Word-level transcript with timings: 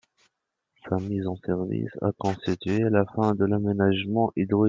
Sa 0.89 0.95
mise 0.97 1.27
en 1.27 1.35
service 1.35 1.91
a 2.01 2.11
constitué 2.17 2.79
la 2.89 3.05
fin 3.15 3.35
de 3.35 3.45
l'aménagement 3.45 4.31
hydro-électrique 4.35 4.49
de 4.49 4.55
l'Ain. 4.55 4.59